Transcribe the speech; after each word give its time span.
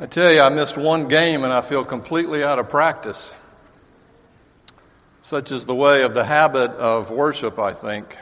I 0.00 0.06
tell 0.06 0.32
you, 0.32 0.40
I 0.40 0.48
missed 0.48 0.76
one 0.76 1.06
game 1.06 1.44
and 1.44 1.52
I 1.52 1.60
feel 1.60 1.84
completely 1.84 2.42
out 2.42 2.58
of 2.58 2.68
practice. 2.68 3.32
Such 5.22 5.52
is 5.52 5.64
the 5.64 5.76
way 5.76 6.02
of 6.02 6.12
the 6.12 6.24
habit 6.24 6.72
of 6.72 7.12
worship, 7.12 7.56
I 7.60 7.72
think. 7.72 8.16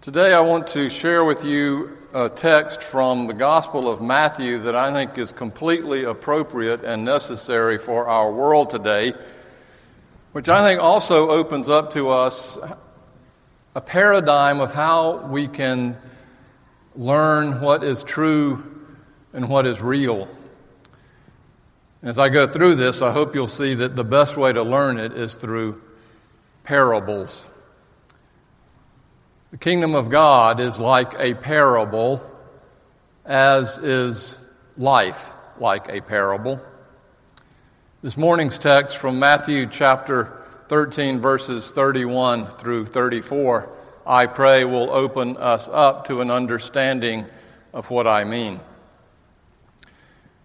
Today, 0.00 0.34
I 0.34 0.40
want 0.40 0.66
to 0.68 0.90
share 0.90 1.24
with 1.24 1.44
you 1.44 1.96
a 2.12 2.28
text 2.28 2.82
from 2.82 3.28
the 3.28 3.32
Gospel 3.32 3.88
of 3.88 4.00
Matthew 4.00 4.58
that 4.58 4.74
I 4.74 4.92
think 4.92 5.16
is 5.18 5.30
completely 5.30 6.02
appropriate 6.02 6.82
and 6.82 7.04
necessary 7.04 7.78
for 7.78 8.08
our 8.08 8.32
world 8.32 8.70
today, 8.70 9.14
which 10.32 10.48
I 10.48 10.68
think 10.68 10.82
also 10.82 11.30
opens 11.30 11.68
up 11.68 11.92
to 11.92 12.08
us 12.08 12.58
a 13.76 13.80
paradigm 13.80 14.58
of 14.58 14.74
how 14.74 15.26
we 15.28 15.46
can 15.46 15.96
learn 16.98 17.60
what 17.60 17.84
is 17.84 18.02
true 18.02 18.62
and 19.32 19.48
what 19.48 19.66
is 19.66 19.80
real. 19.80 20.28
As 22.02 22.18
I 22.18 22.28
go 22.28 22.48
through 22.48 22.74
this, 22.74 23.02
I 23.02 23.12
hope 23.12 23.36
you'll 23.36 23.46
see 23.46 23.74
that 23.74 23.94
the 23.94 24.02
best 24.02 24.36
way 24.36 24.52
to 24.52 24.62
learn 24.64 24.98
it 24.98 25.12
is 25.12 25.36
through 25.36 25.80
parables. 26.64 27.46
The 29.52 29.58
kingdom 29.58 29.94
of 29.94 30.10
God 30.10 30.58
is 30.58 30.80
like 30.80 31.14
a 31.18 31.34
parable, 31.34 32.20
as 33.24 33.78
is 33.78 34.36
life 34.76 35.30
like 35.60 35.88
a 35.88 36.00
parable. 36.00 36.60
This 38.02 38.16
morning's 38.16 38.58
text 38.58 38.96
from 38.96 39.20
Matthew 39.20 39.66
chapter 39.66 40.36
13, 40.66 41.20
verses 41.20 41.70
31 41.70 42.48
through 42.56 42.86
34, 42.86 43.77
I 44.08 44.24
pray 44.24 44.64
will 44.64 44.90
open 44.90 45.36
us 45.36 45.68
up 45.70 46.06
to 46.06 46.22
an 46.22 46.30
understanding 46.30 47.26
of 47.74 47.90
what 47.90 48.06
I 48.06 48.24
mean. 48.24 48.58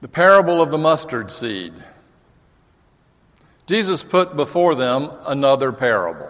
The 0.02 0.10
parable 0.10 0.62
of 0.62 0.70
the 0.70 0.78
mustard 0.78 1.32
seed. 1.32 1.72
Jesus 3.66 4.04
put 4.04 4.36
before 4.36 4.76
them 4.76 5.10
another 5.26 5.72
parable. 5.72 6.30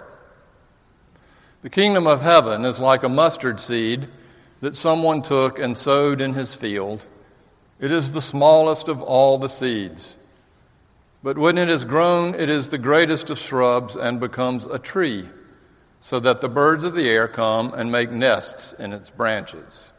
The 1.63 1.71
kingdom 1.71 2.05
of 2.05 2.21
heaven 2.21 2.65
is 2.65 2.79
like 2.79 3.01
a 3.01 3.09
mustard 3.09 3.59
seed 3.59 4.07
that 4.61 4.75
someone 4.75 5.23
took 5.23 5.57
and 5.57 5.75
sowed 5.75 6.21
in 6.21 6.35
his 6.35 6.53
field. 6.53 7.03
It 7.79 7.91
is 7.91 8.11
the 8.11 8.21
smallest 8.21 8.87
of 8.87 9.01
all 9.01 9.39
the 9.39 9.49
seeds. 9.49 10.15
But 11.23 11.39
when 11.39 11.57
it 11.57 11.67
is 11.67 11.83
grown, 11.83 12.35
it 12.35 12.51
is 12.51 12.69
the 12.69 12.77
greatest 12.77 13.31
of 13.31 13.39
shrubs 13.39 13.95
and 13.95 14.19
becomes 14.19 14.65
a 14.65 14.77
tree, 14.77 15.27
so 16.03 16.19
that 16.19 16.41
the 16.41 16.49
birds 16.49 16.83
of 16.83 16.95
the 16.95 17.09
air 17.09 17.27
come 17.27 17.73
and 17.73 17.91
make 17.91 18.11
nests 18.11 18.73
in 18.73 18.91
its 18.91 19.09
branches. 19.09 19.93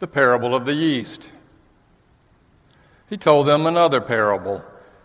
the 0.00 0.06
parable 0.06 0.54
of 0.54 0.64
the 0.64 0.74
yeast. 0.74 1.30
He 3.08 3.16
told 3.16 3.46
them 3.46 3.66
another 3.66 4.00
parable. 4.00 4.64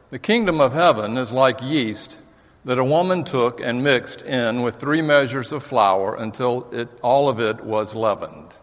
The 0.10 0.20
kingdom 0.20 0.62
of 0.62 0.74
heaven 0.74 1.18
is 1.18 1.32
like 1.32 1.62
yeast 1.62 2.18
that 2.64 2.80
a 2.80 2.84
woman 2.84 3.26
took 3.26 3.60
and 3.60 3.84
mixed 3.84 4.22
in 4.22 4.62
with 4.62 4.78
three 4.78 5.02
measures 5.02 5.52
of 5.52 5.64
flour 5.64 6.16
until 6.16 6.68
it, 6.72 6.88
all 7.02 7.28
of 7.28 7.42
it 7.42 7.64
was 7.64 7.94
leavened. 7.94 8.56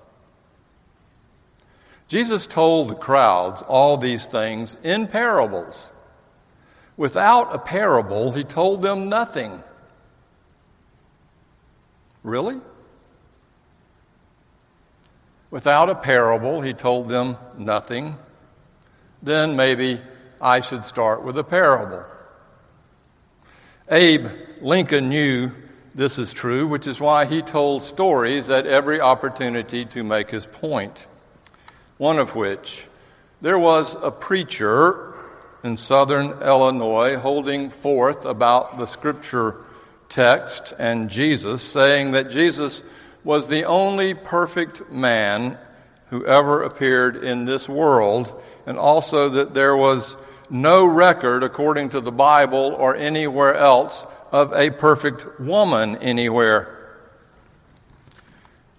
Jesus 2.08 2.46
told 2.46 2.88
the 2.88 2.94
crowds 2.94 3.62
all 3.62 3.98
these 3.98 4.24
things 4.26 4.76
in 4.82 5.06
parables. 5.08 5.90
Without 6.96 7.54
a 7.54 7.58
parable, 7.58 8.32
he 8.32 8.44
told 8.44 8.82
them 8.82 9.08
nothing. 9.08 9.62
Really? 12.22 12.60
Without 15.50 15.90
a 15.90 15.94
parable, 15.94 16.60
he 16.60 16.72
told 16.72 17.08
them 17.08 17.36
nothing. 17.58 18.16
Then 19.22 19.56
maybe 19.56 20.00
I 20.40 20.60
should 20.60 20.84
start 20.84 21.22
with 21.22 21.38
a 21.38 21.44
parable. 21.44 22.04
Abe 23.90 24.28
Lincoln 24.60 25.08
knew 25.08 25.52
this 25.94 26.18
is 26.18 26.32
true, 26.32 26.66
which 26.66 26.86
is 26.86 27.00
why 27.00 27.26
he 27.26 27.42
told 27.42 27.82
stories 27.82 28.48
at 28.48 28.66
every 28.66 29.00
opportunity 29.00 29.84
to 29.86 30.02
make 30.02 30.30
his 30.30 30.46
point. 30.46 31.06
One 31.98 32.18
of 32.18 32.34
which, 32.34 32.86
there 33.40 33.58
was 33.58 33.96
a 34.02 34.10
preacher 34.10 35.11
in 35.62 35.76
southern 35.76 36.30
Illinois 36.42 37.16
holding 37.16 37.70
forth 37.70 38.24
about 38.24 38.78
the 38.78 38.86
scripture 38.86 39.56
text 40.08 40.74
and 40.78 41.08
Jesus, 41.08 41.62
saying 41.62 42.12
that 42.12 42.30
Jesus 42.30 42.82
was 43.24 43.48
the 43.48 43.64
only 43.64 44.14
perfect 44.14 44.90
man 44.90 45.56
who 46.10 46.24
ever 46.26 46.62
appeared 46.62 47.16
in 47.16 47.44
this 47.44 47.68
world, 47.68 48.42
and 48.66 48.76
also 48.76 49.28
that 49.30 49.54
there 49.54 49.76
was 49.76 50.16
no 50.50 50.84
record, 50.84 51.42
according 51.42 51.88
to 51.90 52.00
the 52.00 52.12
Bible 52.12 52.74
or 52.78 52.94
anywhere 52.94 53.54
else, 53.54 54.06
of 54.30 54.52
a 54.52 54.70
perfect 54.70 55.40
woman 55.40 55.96
anywhere. 55.96 56.78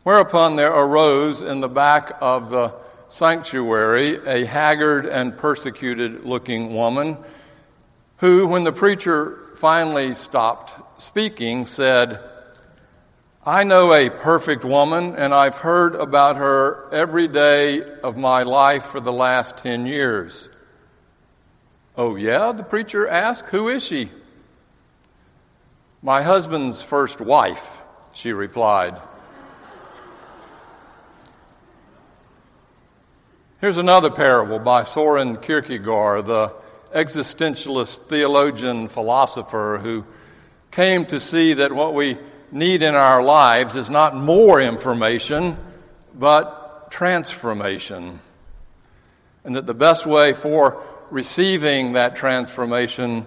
Whereupon 0.03 0.57
there 0.57 0.73
arose 0.73 1.41
in 1.41 1.61
the 1.61 1.69
back 1.69 2.17
of 2.21 2.49
the 2.49 2.73
sanctuary 3.13 4.17
a 4.25 4.43
haggard 4.43 5.05
and 5.05 5.37
persecuted 5.37 6.25
looking 6.25 6.73
woman 6.73 7.15
who, 8.17 8.47
when 8.47 8.63
the 8.63 8.71
preacher 8.71 9.51
finally 9.55 10.15
stopped 10.15 10.73
speaking, 10.99 11.67
said, 11.67 12.19
I 13.45 13.65
know 13.65 13.93
a 13.93 14.09
perfect 14.09 14.65
woman, 14.65 15.15
and 15.15 15.31
I've 15.31 15.59
heard 15.59 15.93
about 15.93 16.37
her 16.37 16.91
every 16.91 17.27
day 17.27 17.83
of 17.83 18.17
my 18.17 18.41
life 18.41 18.85
for 18.85 18.99
the 18.99 19.13
last 19.13 19.57
10 19.57 19.85
years. 19.85 20.49
Oh, 21.95 22.15
yeah? 22.15 22.51
The 22.51 22.63
preacher 22.63 23.07
asked. 23.07 23.49
Who 23.49 23.69
is 23.69 23.85
she? 23.85 24.09
My 26.01 26.23
husband's 26.23 26.81
first 26.81 27.21
wife, 27.21 27.79
she 28.11 28.33
replied. 28.33 28.99
Here's 33.63 33.77
another 33.77 34.09
parable 34.09 34.59
by 34.59 34.83
Soren 34.83 35.37
Kierkegaard, 35.37 36.25
the 36.25 36.53
existentialist 36.93 38.07
theologian 38.09 38.89
philosopher 38.89 39.79
who 39.81 40.03
came 40.69 41.05
to 41.05 41.17
see 41.21 41.53
that 41.53 41.71
what 41.71 41.93
we 41.93 42.17
need 42.51 42.83
in 42.83 42.93
our 42.93 43.23
lives 43.23 43.77
is 43.77 43.89
not 43.89 44.17
more 44.17 44.59
information, 44.59 45.55
but 46.13 46.91
transformation. 46.91 48.19
And 49.45 49.55
that 49.55 49.65
the 49.65 49.73
best 49.73 50.05
way 50.05 50.33
for 50.33 50.83
receiving 51.09 51.93
that 51.93 52.17
transformation 52.17 53.25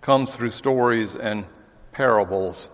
comes 0.00 0.34
through 0.34 0.48
stories 0.48 1.16
and 1.16 1.44
parables. 1.92 2.70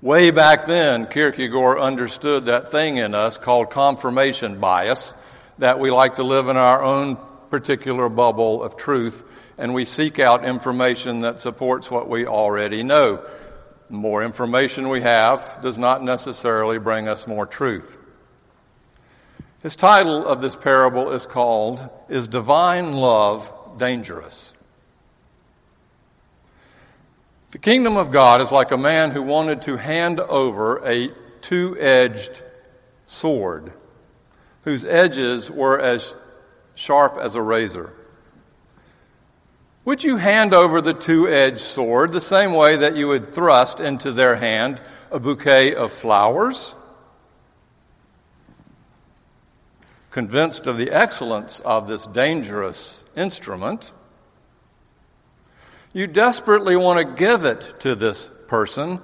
Way 0.00 0.30
back 0.30 0.66
then, 0.66 1.06
Kierkegaard 1.06 1.78
understood 1.78 2.44
that 2.44 2.70
thing 2.70 2.98
in 2.98 3.16
us 3.16 3.36
called 3.36 3.70
confirmation 3.70 4.60
bias, 4.60 5.12
that 5.58 5.78
we 5.78 5.90
like 5.90 6.16
to 6.16 6.22
live 6.22 6.48
in 6.48 6.56
our 6.56 6.82
own 6.82 7.16
particular 7.50 8.08
bubble 8.08 8.62
of 8.62 8.76
truth, 8.76 9.24
and 9.58 9.72
we 9.72 9.84
seek 9.84 10.18
out 10.18 10.44
information 10.44 11.20
that 11.20 11.40
supports 11.40 11.90
what 11.90 12.08
we 12.08 12.26
already 12.26 12.82
know. 12.82 13.24
More 13.88 14.22
information 14.24 14.88
we 14.88 15.00
have 15.02 15.60
does 15.62 15.78
not 15.78 16.02
necessarily 16.02 16.78
bring 16.78 17.08
us 17.08 17.26
more 17.26 17.46
truth. 17.46 17.96
His 19.62 19.76
title 19.76 20.26
of 20.26 20.42
this 20.42 20.56
parable 20.56 21.12
is 21.12 21.26
called 21.26 21.88
Is 22.08 22.28
Divine 22.28 22.92
Love 22.92 23.50
Dangerous? 23.78 24.52
The 27.52 27.58
kingdom 27.58 27.96
of 27.96 28.10
God 28.10 28.40
is 28.40 28.52
like 28.52 28.70
a 28.70 28.76
man 28.76 29.12
who 29.12 29.22
wanted 29.22 29.62
to 29.62 29.76
hand 29.76 30.20
over 30.20 30.84
a 30.86 31.10
two 31.40 31.76
edged 31.78 32.42
sword 33.06 33.72
whose 34.66 34.84
edges 34.84 35.48
were 35.48 35.80
as 35.80 36.16
sharp 36.74 37.16
as 37.18 37.36
a 37.36 37.40
razor. 37.40 37.92
Would 39.84 40.02
you 40.02 40.16
hand 40.16 40.52
over 40.52 40.80
the 40.80 40.92
two 40.92 41.28
edged 41.28 41.60
sword 41.60 42.12
the 42.12 42.20
same 42.20 42.52
way 42.52 42.74
that 42.74 42.96
you 42.96 43.06
would 43.06 43.32
thrust 43.32 43.78
into 43.78 44.10
their 44.10 44.34
hand 44.34 44.82
a 45.12 45.20
bouquet 45.20 45.76
of 45.76 45.92
flowers? 45.92 46.74
Convinced 50.10 50.66
of 50.66 50.78
the 50.78 50.90
excellence 50.90 51.60
of 51.60 51.86
this 51.86 52.04
dangerous 52.04 53.04
instrument, 53.14 53.92
you 55.92 56.08
desperately 56.08 56.74
want 56.74 56.98
to 56.98 57.14
give 57.14 57.44
it 57.44 57.78
to 57.80 57.94
this 57.94 58.32
person, 58.48 58.98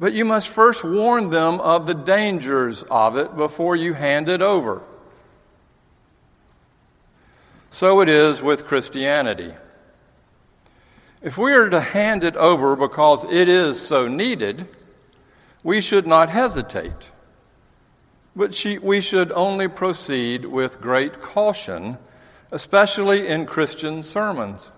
but 0.00 0.14
you 0.14 0.24
must 0.24 0.48
first 0.48 0.82
warn 0.82 1.28
them 1.28 1.60
of 1.60 1.86
the 1.86 1.94
dangers 1.94 2.82
of 2.84 3.18
it 3.18 3.36
before 3.36 3.76
you 3.76 3.92
hand 3.92 4.30
it 4.30 4.40
over. 4.40 4.82
So 7.68 8.00
it 8.00 8.08
is 8.08 8.40
with 8.40 8.64
Christianity. 8.64 9.52
If 11.22 11.36
we 11.36 11.52
are 11.52 11.68
to 11.68 11.80
hand 11.80 12.24
it 12.24 12.34
over 12.34 12.76
because 12.76 13.24
it 13.24 13.46
is 13.46 13.78
so 13.78 14.08
needed, 14.08 14.66
we 15.62 15.82
should 15.82 16.06
not 16.06 16.30
hesitate, 16.30 17.10
but 18.34 18.54
she, 18.54 18.78
we 18.78 19.02
should 19.02 19.30
only 19.32 19.68
proceed 19.68 20.46
with 20.46 20.80
great 20.80 21.20
caution, 21.20 21.98
especially 22.50 23.28
in 23.28 23.44
Christian 23.44 24.02
sermons. 24.02 24.70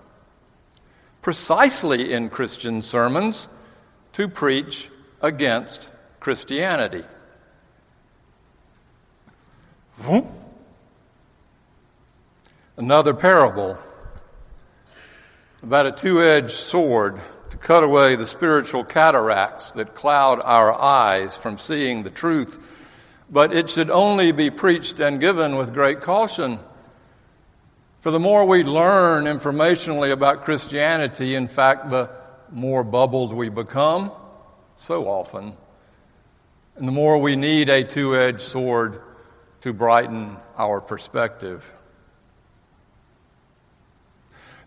Precisely 1.22 2.12
in 2.12 2.28
Christian 2.28 2.82
sermons, 2.82 3.48
to 4.14 4.26
preach 4.26 4.90
against 5.22 5.88
Christianity. 6.20 7.04
Another 12.76 13.14
parable 13.14 13.78
about 15.62 15.86
a 15.86 15.92
two 15.92 16.20
edged 16.20 16.50
sword 16.50 17.20
to 17.50 17.56
cut 17.56 17.84
away 17.84 18.16
the 18.16 18.26
spiritual 18.26 18.82
cataracts 18.82 19.72
that 19.72 19.94
cloud 19.94 20.40
our 20.42 20.72
eyes 20.72 21.36
from 21.36 21.56
seeing 21.56 22.02
the 22.02 22.10
truth, 22.10 22.58
but 23.30 23.54
it 23.54 23.70
should 23.70 23.90
only 23.90 24.32
be 24.32 24.50
preached 24.50 24.98
and 24.98 25.20
given 25.20 25.56
with 25.56 25.72
great 25.72 26.00
caution. 26.00 26.58
For 28.00 28.10
the 28.10 28.18
more 28.18 28.44
we 28.44 28.64
learn 28.64 29.26
informationally 29.26 30.10
about 30.10 30.42
Christianity, 30.42 31.36
in 31.36 31.46
fact, 31.46 31.90
the 31.90 32.10
more 32.50 32.82
bubbled 32.82 33.32
we 33.32 33.48
become, 33.48 34.10
so 34.74 35.06
often, 35.08 35.54
and 36.76 36.88
the 36.88 36.92
more 36.92 37.18
we 37.18 37.36
need 37.36 37.68
a 37.68 37.84
two 37.84 38.16
edged 38.16 38.40
sword 38.40 39.00
to 39.60 39.72
brighten 39.72 40.36
our 40.56 40.80
perspective. 40.80 41.72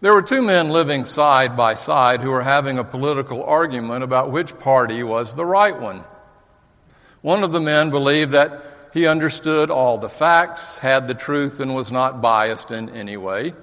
There 0.01 0.13
were 0.13 0.21
two 0.21 0.41
men 0.41 0.69
living 0.69 1.05
side 1.05 1.57
by 1.57 1.73
side 1.73 2.21
who 2.21 2.29
were 2.29 2.43
having 2.43 2.77
a 2.77 2.83
political 2.83 3.43
argument 3.43 4.03
about 4.03 4.31
which 4.31 4.57
party 4.59 5.03
was 5.03 5.33
the 5.33 5.45
right 5.45 5.79
one. 5.79 6.03
One 7.21 7.43
of 7.43 7.51
the 7.51 7.61
men 7.61 7.89
believed 7.89 8.31
that 8.31 8.91
he 8.93 9.07
understood 9.07 9.71
all 9.71 9.97
the 9.97 10.09
facts, 10.09 10.77
had 10.77 11.07
the 11.07 11.15
truth, 11.15 11.59
and 11.59 11.75
was 11.75 11.91
not 11.91 12.21
biased 12.21 12.71
in 12.71 12.89
any 12.89 13.17
way. 13.17 13.53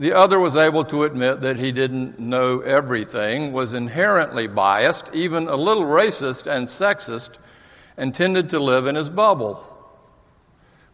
The 0.00 0.14
other 0.14 0.40
was 0.40 0.56
able 0.56 0.86
to 0.86 1.04
admit 1.04 1.42
that 1.42 1.58
he 1.58 1.72
didn't 1.72 2.18
know 2.18 2.60
everything, 2.60 3.52
was 3.52 3.74
inherently 3.74 4.46
biased, 4.46 5.10
even 5.12 5.46
a 5.46 5.56
little 5.56 5.84
racist 5.84 6.50
and 6.50 6.66
sexist, 6.66 7.36
and 7.98 8.14
tended 8.14 8.48
to 8.48 8.58
live 8.58 8.86
in 8.86 8.94
his 8.94 9.10
bubble. 9.10 9.62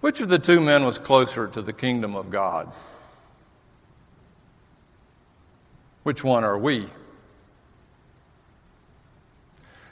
Which 0.00 0.20
of 0.20 0.28
the 0.28 0.40
two 0.40 0.60
men 0.60 0.84
was 0.84 0.98
closer 0.98 1.46
to 1.46 1.62
the 1.62 1.72
kingdom 1.72 2.16
of 2.16 2.30
God? 2.30 2.72
Which 6.02 6.24
one 6.24 6.42
are 6.42 6.58
we? 6.58 6.88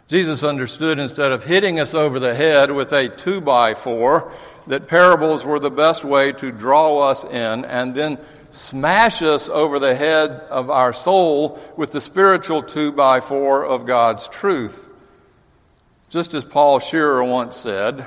Jesus 0.08 0.42
understood 0.42 0.98
instead 0.98 1.30
of 1.30 1.44
hitting 1.44 1.78
us 1.78 1.94
over 1.94 2.18
the 2.18 2.34
head 2.34 2.72
with 2.72 2.92
a 2.92 3.10
two 3.10 3.40
by 3.40 3.74
four, 3.74 4.32
that 4.66 4.88
parables 4.88 5.44
were 5.44 5.60
the 5.60 5.70
best 5.70 6.04
way 6.04 6.32
to 6.32 6.50
draw 6.50 6.98
us 6.98 7.22
in 7.24 7.64
and 7.64 7.94
then 7.94 8.18
smash 8.54 9.22
us 9.22 9.48
over 9.48 9.78
the 9.78 9.94
head 9.94 10.30
of 10.30 10.70
our 10.70 10.92
soul 10.92 11.58
with 11.76 11.90
the 11.90 12.00
spiritual 12.00 12.62
two 12.62 12.92
by 12.92 13.20
four 13.20 13.64
of 13.64 13.86
God's 13.86 14.28
truth. 14.28 14.88
Just 16.08 16.34
as 16.34 16.44
Paul 16.44 16.78
Shearer 16.78 17.24
once 17.24 17.56
said, 17.56 18.06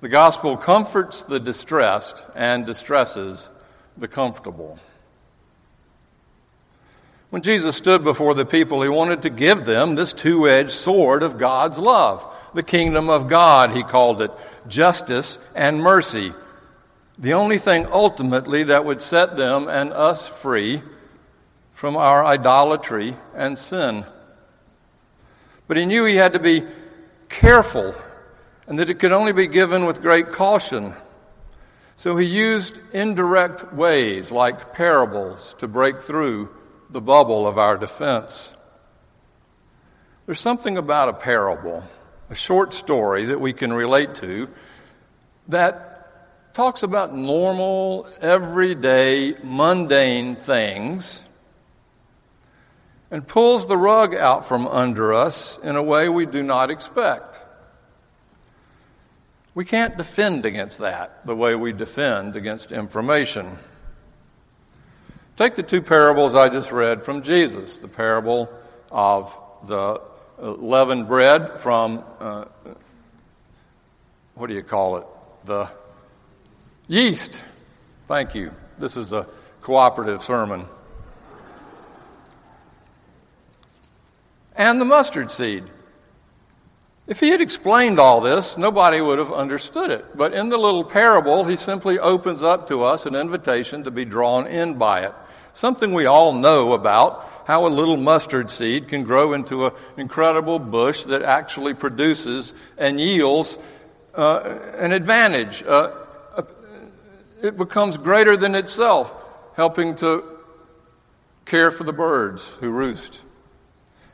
the 0.00 0.08
gospel 0.08 0.56
comforts 0.56 1.22
the 1.22 1.40
distressed 1.40 2.26
and 2.34 2.66
distresses 2.66 3.50
the 3.96 4.08
comfortable. 4.08 4.78
When 7.30 7.42
Jesus 7.42 7.76
stood 7.76 8.04
before 8.04 8.34
the 8.34 8.46
people, 8.46 8.82
he 8.82 8.88
wanted 8.88 9.22
to 9.22 9.30
give 9.30 9.64
them 9.64 9.94
this 9.94 10.12
two 10.12 10.46
edged 10.46 10.70
sword 10.70 11.22
of 11.22 11.38
God's 11.38 11.78
love. 11.78 12.24
The 12.54 12.62
kingdom 12.62 13.08
of 13.08 13.28
God, 13.28 13.74
he 13.74 13.82
called 13.82 14.22
it, 14.22 14.30
justice 14.68 15.38
and 15.54 15.82
mercy. 15.82 16.32
The 17.18 17.34
only 17.34 17.58
thing 17.58 17.86
ultimately 17.92 18.64
that 18.64 18.84
would 18.84 19.00
set 19.00 19.36
them 19.36 19.68
and 19.68 19.92
us 19.92 20.26
free 20.26 20.82
from 21.70 21.96
our 21.96 22.24
idolatry 22.24 23.16
and 23.34 23.56
sin. 23.56 24.04
But 25.68 25.76
he 25.76 25.86
knew 25.86 26.04
he 26.04 26.16
had 26.16 26.32
to 26.32 26.40
be 26.40 26.62
careful 27.28 27.94
and 28.66 28.78
that 28.78 28.90
it 28.90 28.98
could 28.98 29.12
only 29.12 29.32
be 29.32 29.46
given 29.46 29.84
with 29.84 30.02
great 30.02 30.28
caution. 30.28 30.94
So 31.96 32.16
he 32.16 32.26
used 32.26 32.78
indirect 32.92 33.72
ways 33.72 34.32
like 34.32 34.74
parables 34.74 35.54
to 35.58 35.68
break 35.68 36.00
through 36.00 36.50
the 36.90 37.00
bubble 37.00 37.46
of 37.46 37.58
our 37.58 37.76
defense. 37.76 38.54
There's 40.26 40.40
something 40.40 40.78
about 40.78 41.08
a 41.08 41.12
parable, 41.12 41.84
a 42.30 42.34
short 42.34 42.72
story 42.72 43.26
that 43.26 43.40
we 43.40 43.52
can 43.52 43.72
relate 43.72 44.14
to, 44.16 44.48
that 45.48 45.93
talks 46.54 46.84
about 46.84 47.12
normal, 47.12 48.08
everyday, 48.20 49.34
mundane 49.42 50.36
things 50.36 51.22
and 53.10 53.26
pulls 53.26 53.66
the 53.66 53.76
rug 53.76 54.14
out 54.14 54.46
from 54.46 54.66
under 54.68 55.12
us 55.12 55.58
in 55.58 55.74
a 55.74 55.82
way 55.82 56.08
we 56.08 56.26
do 56.26 56.44
not 56.44 56.70
expect. 56.70 57.42
We 59.54 59.64
can't 59.64 59.98
defend 59.98 60.46
against 60.46 60.78
that 60.78 61.26
the 61.26 61.34
way 61.34 61.56
we 61.56 61.72
defend 61.72 62.36
against 62.36 62.70
information. 62.70 63.58
Take 65.36 65.56
the 65.56 65.62
two 65.64 65.82
parables 65.82 66.36
I 66.36 66.48
just 66.48 66.70
read 66.70 67.02
from 67.02 67.22
Jesus 67.22 67.76
the 67.76 67.88
parable 67.88 68.48
of 68.92 69.36
the 69.64 70.00
leavened 70.38 71.08
bread 71.08 71.58
from, 71.58 72.04
uh, 72.20 72.44
what 74.34 74.46
do 74.46 74.54
you 74.54 74.62
call 74.62 74.98
it? 74.98 75.06
The 75.46 75.68
yeast. 76.88 77.42
Thank 78.08 78.34
you. 78.34 78.52
This 78.78 78.96
is 78.96 79.12
a 79.12 79.26
cooperative 79.62 80.22
sermon. 80.22 80.66
And 84.56 84.80
the 84.80 84.84
mustard 84.84 85.30
seed. 85.30 85.64
If 87.06 87.20
he 87.20 87.30
had 87.30 87.40
explained 87.40 87.98
all 87.98 88.20
this, 88.20 88.56
nobody 88.56 89.00
would 89.00 89.18
have 89.18 89.32
understood 89.32 89.90
it. 89.90 90.16
But 90.16 90.32
in 90.32 90.48
the 90.48 90.56
little 90.56 90.84
parable, 90.84 91.44
he 91.44 91.56
simply 91.56 91.98
opens 91.98 92.42
up 92.42 92.68
to 92.68 92.82
us 92.84 93.04
an 93.04 93.14
invitation 93.14 93.84
to 93.84 93.90
be 93.90 94.04
drawn 94.04 94.46
in 94.46 94.74
by 94.74 95.00
it 95.02 95.14
something 95.54 95.94
we 95.94 96.04
all 96.04 96.34
know 96.34 96.72
about 96.72 97.30
how 97.46 97.66
a 97.66 97.68
little 97.68 97.96
mustard 97.96 98.50
seed 98.50 98.88
can 98.88 99.04
grow 99.04 99.32
into 99.32 99.66
an 99.66 99.72
incredible 99.96 100.58
bush 100.58 101.04
that 101.04 101.22
actually 101.22 101.72
produces 101.72 102.52
and 102.76 103.00
yields 103.00 103.56
uh, 104.14 104.58
an 104.76 104.92
advantage. 104.92 105.62
Uh, 105.62 105.92
it 107.44 107.58
becomes 107.58 107.98
greater 107.98 108.38
than 108.38 108.54
itself, 108.54 109.14
helping 109.54 109.94
to 109.96 110.24
care 111.44 111.70
for 111.70 111.84
the 111.84 111.92
birds 111.92 112.48
who 112.54 112.70
roost. 112.70 113.22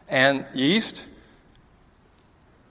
And 0.08 0.44
yeast, 0.52 1.06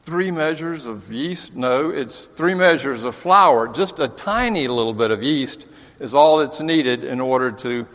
three 0.04 0.32
measures 0.32 0.86
of 0.86 1.12
yeast? 1.14 1.56
No, 1.56 1.90
it's 1.90 2.26
three 2.26 2.56
measures 2.56 3.06
of 3.06 3.16
flour. 3.16 3.70
Just 3.70 4.00
a 4.00 4.10
tiny 4.10 4.68
little 4.68 4.94
bit 4.94 5.12
of 5.12 5.24
yeast 5.24 5.66
is 5.98 6.14
all 6.14 6.40
that's 6.40 6.60
needed 6.60 7.06
in 7.06 7.22
order 7.22 7.52
to 7.52 7.88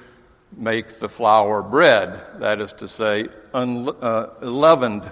make 0.57 0.89
the 0.89 1.09
flour 1.09 1.63
bread, 1.63 2.19
that 2.39 2.63
is 2.63 2.73
to 2.75 2.89
say, 2.89 3.29
unleavened. 3.53 5.03
Uh, 5.03 5.11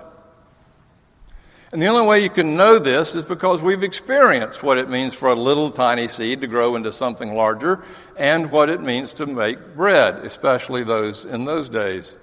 And 1.73 1.81
the 1.81 1.87
only 1.87 2.07
way 2.07 2.23
you 2.23 2.29
can 2.29 2.55
know 2.55 2.79
this 2.79 3.15
is 3.15 3.23
because 3.23 3.63
we've 3.63 3.83
experienced 3.83 4.63
what 4.63 4.77
it 4.77 4.91
means 4.91 5.15
for 5.15 5.31
a 5.31 5.35
little 5.35 5.71
tiny 5.71 6.07
seed 6.07 6.43
to 6.43 6.47
grow 6.47 6.77
into 6.77 6.93
something 6.93 7.35
larger 7.35 7.83
and 8.15 8.53
what 8.53 8.69
it 8.69 8.83
means 8.83 9.15
to 9.15 9.27
make 9.27 9.75
bread, 9.75 10.17
especially 10.17 10.85
those 10.85 11.25
in 11.25 11.47
those 11.47 11.71
days. 11.71 12.19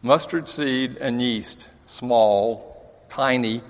Mustard 0.00 0.48
seed 0.48 0.96
and 0.96 1.20
yeast, 1.20 1.68
small, 1.86 3.04
tiny, 3.10 3.60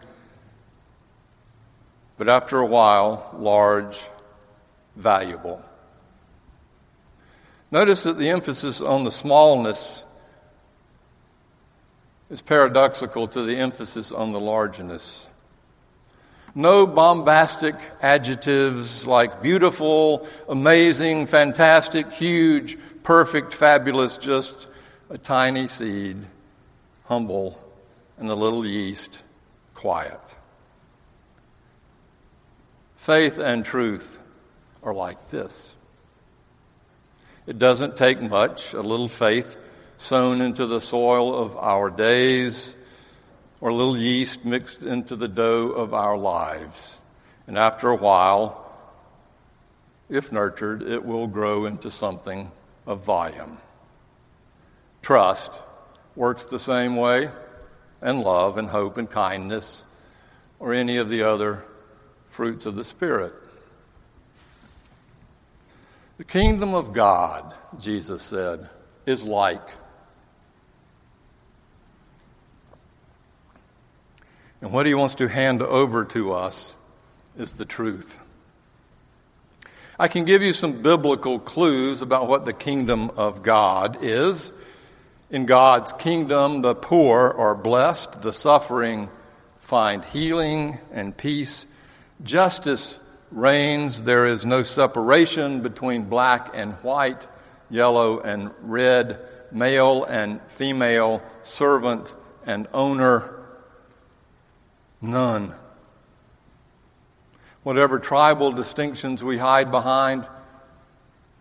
but 2.17 2.29
after 2.29 2.61
a 2.61 2.67
while, 2.67 3.35
large, 3.37 4.01
valuable. 4.95 5.61
Notice 7.73 8.05
that 8.05 8.19
the 8.19 8.29
emphasis 8.29 8.81
on 8.81 9.03
the 9.03 9.11
smallness 9.11 10.05
is 12.31 12.41
paradoxical 12.41 13.29
to 13.29 13.43
the 13.43 13.57
emphasis 13.57 14.13
on 14.13 14.33
the 14.33 14.41
largeness. 14.41 15.27
No 16.55 16.87
bombastic 16.87 17.75
adjectives 18.01 19.07
like 19.07 19.43
beautiful, 19.43 20.27
amazing, 20.49 21.27
fantastic, 21.27 22.13
huge, 22.13 22.79
perfect, 23.03 23.53
fabulous, 23.53 24.19
just 24.19 24.69
a 25.11 25.19
tiny 25.19 25.67
seed, 25.67 26.17
humble, 27.07 27.61
and 28.19 28.31
a 28.31 28.35
little 28.35 28.65
yeast, 28.65 29.25
quiet. 29.75 30.37
Faith 32.97 33.39
and 33.39 33.65
truth 33.65 34.19
are 34.83 34.95
like 34.95 35.29
this. 35.31 35.75
It 37.47 37.59
doesn't 37.59 37.97
take 37.97 38.23
much, 38.23 38.73
a 38.73 38.81
little 38.81 39.09
faith 39.09 39.59
sown 39.97 40.41
into 40.41 40.67
the 40.67 40.81
soil 40.81 41.35
of 41.35 41.57
our 41.57 41.91
days 41.91 42.77
or 43.61 43.73
little 43.73 43.97
yeast 43.97 44.45
mixed 44.45 44.83
into 44.83 45.17
the 45.17 45.29
dough 45.29 45.71
of 45.71 45.95
our 45.95 46.17
lives. 46.17 46.99
And 47.47 47.57
after 47.57 47.89
a 47.89 47.97
while, 47.97 48.61
if 50.09 50.33
nurtured, 50.33 50.83
it 50.83 51.05
will 51.05 51.27
grow 51.27 51.65
into 51.65 51.91
something 51.91 52.51
of 52.87 53.05
volume. 53.05 53.59
Trust 55.03 55.63
works 56.17 56.45
the 56.45 56.59
same 56.59 56.97
way, 56.97 57.31
and 58.03 58.21
love 58.21 58.59
and 58.59 58.69
hope 58.69 58.99
and 58.99 59.11
kindness, 59.11 59.85
or 60.59 60.75
any 60.75 60.99
of 60.99 61.09
the 61.09 61.23
other 61.23 61.65
fruits 62.27 62.67
of 62.67 62.77
the 62.77 62.85
Spirit. 62.85 63.33
The 66.19 66.25
kingdom 66.25 66.75
of 66.75 66.93
God, 66.93 67.55
Jesus 67.79 68.23
said, 68.23 68.69
is 69.07 69.25
like. 69.25 69.69
And 74.65 74.73
what 74.73 74.87
he 74.87 74.95
wants 74.95 75.17
to 75.17 75.29
hand 75.29 75.63
over 75.63 76.07
to 76.07 76.33
us 76.33 76.75
is 77.37 77.53
the 77.53 77.67
truth. 77.67 78.19
I 79.99 80.09
can 80.09 80.25
give 80.25 80.41
you 80.41 80.55
some 80.55 80.81
biblical 80.81 81.39
clues 81.39 82.01
about 82.01 82.29
what 82.29 82.47
the 82.47 82.55
kingdom 82.55 83.11
of 83.11 83.43
God 83.43 83.99
is. 84.01 84.55
In 85.29 85.45
God's 85.45 85.93
kingdom, 85.93 86.63
the 86.63 86.75
poor 86.75 87.31
are 87.37 87.55
blessed, 87.55 88.23
the 88.23 88.33
suffering 88.33 89.11
find 89.59 90.03
healing 90.03 90.79
and 90.91 91.15
peace. 91.15 91.67
Justice 92.23 92.99
reigns. 93.31 94.05
There 94.05 94.25
is 94.25 94.47
no 94.47 94.63
separation 94.63 95.61
between 95.61 96.05
black 96.05 96.53
and 96.55 96.73
white, 96.77 97.27
yellow 97.69 98.19
and 98.21 98.51
red, 98.63 99.19
male 99.53 100.05
and 100.05 100.41
female, 100.49 101.23
servant 101.43 102.17
and 102.47 102.67
owner. 102.73 103.34
None. 105.05 105.55
Whatever 107.63 107.99
tribal 107.99 108.53
distinctions 108.53 109.23
we 109.23 109.37
hide 109.37 109.71
behind 109.71 110.27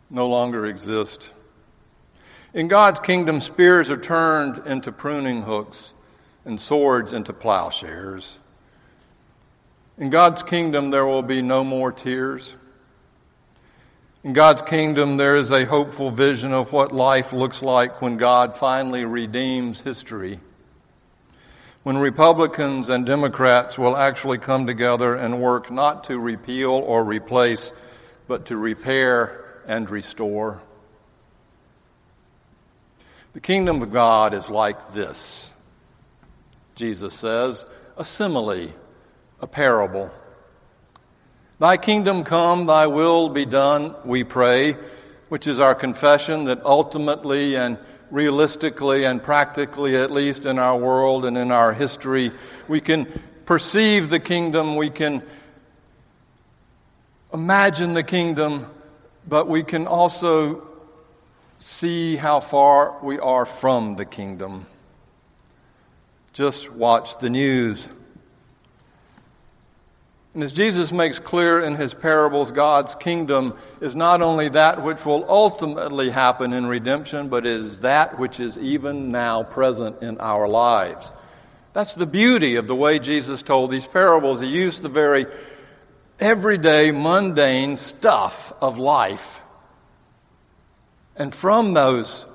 no 0.09 0.27
longer 0.27 0.65
exist. 0.65 1.31
In 2.53 2.67
God's 2.67 2.99
kingdom, 2.99 3.39
spears 3.39 3.89
are 3.89 3.97
turned 3.97 4.67
into 4.67 4.91
pruning 4.91 5.43
hooks 5.43 5.93
and 6.43 6.59
swords 6.59 7.13
into 7.13 7.31
plowshares. 7.31 8.37
In 9.97 10.09
God's 10.09 10.43
kingdom, 10.43 10.91
there 10.91 11.05
will 11.05 11.23
be 11.23 11.41
no 11.41 11.63
more 11.63 11.93
tears. 11.93 12.55
In 14.25 14.33
God's 14.33 14.61
kingdom, 14.61 15.15
there 15.15 15.37
is 15.37 15.51
a 15.51 15.63
hopeful 15.63 16.11
vision 16.11 16.51
of 16.51 16.73
what 16.73 16.91
life 16.91 17.31
looks 17.31 17.61
like 17.61 18.01
when 18.01 18.17
God 18.17 18.57
finally 18.57 19.05
redeems 19.05 19.79
history 19.79 20.41
when 21.83 21.97
Republicans 21.97 22.89
and 22.89 23.05
Democrats 23.05 23.77
will 23.77 23.97
actually 23.97 24.37
come 24.37 24.65
together 24.65 25.15
and 25.15 25.41
work 25.41 25.69
not 25.69 26.05
to 26.05 26.17
repeal 26.17 26.71
or 26.71 27.03
replace, 27.03 27.73
but 28.27 28.45
to 28.45 28.57
repair 28.57 29.61
and 29.67 29.89
restore. 29.89 30.61
The 33.33 33.41
kingdom 33.41 33.81
of 33.81 33.91
God 33.91 34.33
is 34.33 34.49
like 34.49 34.93
this, 34.93 35.51
Jesus 36.75 37.13
says, 37.13 37.65
a 37.97 38.05
simile, 38.05 38.69
a 39.41 39.47
parable. 39.47 40.09
Thy 41.59 41.77
kingdom 41.77 42.23
come, 42.23 42.65
thy 42.65 42.87
will 42.87 43.29
be 43.29 43.45
done, 43.45 43.95
we 44.05 44.23
pray, 44.23 44.77
which 45.29 45.47
is 45.47 45.59
our 45.59 45.75
confession 45.75 46.45
that 46.45 46.63
ultimately 46.63 47.55
and 47.55 47.77
realistically 48.13 49.05
and 49.05 49.23
practically, 49.23 49.95
at 49.95 50.11
least 50.11 50.45
in 50.45 50.59
our 50.59 50.77
world 50.77 51.25
and 51.25 51.35
in 51.35 51.51
our 51.51 51.73
history. 51.73 52.31
We 52.67 52.79
can 52.79 53.07
perceive 53.47 54.11
the 54.11 54.19
kingdom, 54.19 54.75
we 54.75 54.91
can 54.91 55.23
imagine 57.33 57.95
the 57.95 58.03
kingdom, 58.03 58.67
but 59.27 59.47
we 59.47 59.63
can 59.63 59.87
also 59.87 60.67
see 61.57 62.15
how 62.15 62.39
far 62.39 62.99
we 63.01 63.17
are 63.17 63.47
from 63.47 63.95
the 63.95 64.05
kingdom. 64.05 64.67
Just 66.33 66.71
watch 66.71 67.17
the 67.17 67.31
news. 67.31 67.89
And 70.33 70.41
as 70.41 70.51
Jesus 70.51 70.91
makes 70.91 71.19
clear 71.19 71.59
in 71.59 71.75
his 71.75 71.93
parables, 71.93 72.51
God's 72.51 72.95
kingdom 72.95 73.55
is 73.81 73.95
not 73.95 74.23
only 74.23 74.49
that 74.49 74.81
which 74.81 75.05
will 75.05 75.29
ultimately 75.29 76.09
happen 76.09 76.53
in 76.53 76.65
redemption, 76.65 77.29
but 77.29 77.45
is 77.45 77.81
that 77.81 78.17
which 78.17 78.39
is 78.39 78.57
even 78.57 79.11
now 79.11 79.43
present 79.43 80.01
in 80.01 80.19
our 80.19 80.47
lives. 80.47 81.13
That's 81.73 81.93
the 81.93 82.07
beauty 82.07 82.55
of 82.55 82.67
the 82.67 82.75
way 82.75 82.97
Jesus 82.97 83.43
told 83.43 83.69
these 83.69 83.85
parables. 83.85 84.39
He 84.39 84.47
used 84.47 84.81
the 84.81 84.89
very 84.89 85.27
everyday, 86.19 86.91
mundane 86.91 87.77
stuff 87.77 88.53
of 88.59 88.79
life. 88.79 89.43
And 91.15 91.33
from 91.33 91.73
those 91.73 92.25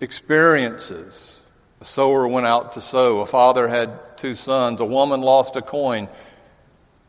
experiences, 0.00 1.40
a 1.80 1.84
sower 1.84 2.26
went 2.26 2.46
out 2.46 2.72
to 2.72 2.80
sow, 2.80 3.20
a 3.20 3.26
father 3.26 3.68
had 3.68 4.16
two 4.16 4.34
sons, 4.34 4.80
a 4.80 4.84
woman 4.84 5.20
lost 5.20 5.54
a 5.56 5.62
coin. 5.62 6.08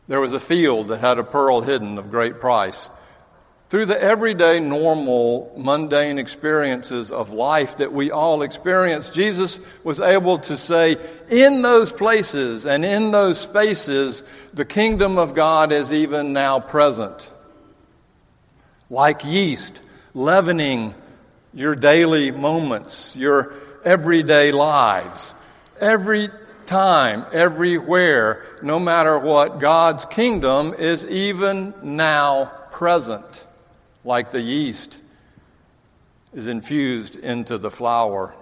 There 0.08 0.20
was 0.20 0.32
a 0.32 0.40
field 0.40 0.88
that 0.88 1.00
had 1.00 1.18
a 1.18 1.24
pearl 1.24 1.60
hidden 1.60 1.98
of 1.98 2.10
great 2.10 2.40
price. 2.40 2.90
Through 3.68 3.84
the 3.84 4.02
everyday, 4.02 4.60
normal, 4.60 5.52
mundane 5.54 6.18
experiences 6.18 7.10
of 7.10 7.30
life 7.30 7.76
that 7.76 7.92
we 7.92 8.10
all 8.10 8.40
experience, 8.40 9.10
Jesus 9.10 9.60
was 9.84 10.00
able 10.00 10.38
to 10.38 10.56
say, 10.56 10.96
in 11.28 11.60
those 11.60 11.92
places 11.92 12.64
and 12.64 12.82
in 12.82 13.10
those 13.10 13.38
spaces, 13.38 14.24
the 14.54 14.64
kingdom 14.64 15.18
of 15.18 15.34
God 15.34 15.70
is 15.70 15.92
even 15.92 16.32
now 16.32 16.60
present. 16.60 17.30
Like 18.88 19.26
yeast, 19.26 19.82
leavening 20.14 20.94
your 21.52 21.74
daily 21.74 22.30
moments, 22.30 23.14
your 23.14 23.52
everyday 23.84 24.50
lives. 24.50 25.34
Every 25.78 26.30
time, 26.68 27.24
everywhere, 27.32 28.44
no 28.62 28.78
matter 28.78 29.18
what, 29.18 29.58
God's 29.58 30.04
kingdom 30.04 30.74
is 30.74 31.04
even 31.06 31.74
now 31.82 32.52
present, 32.70 33.46
like 34.04 34.30
the 34.30 34.40
yeast 34.40 35.00
is 36.34 36.46
infused 36.46 37.16
into 37.16 37.58
the 37.58 37.70
flour. 37.70 38.34